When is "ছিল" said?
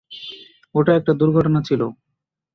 1.61-1.81